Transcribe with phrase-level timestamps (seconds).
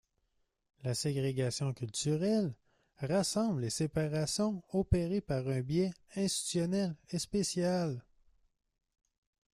[0.83, 2.55] La ségrégation culturelle
[3.01, 8.03] rassemble les séparations opérées par un biais institutionnel et spatial.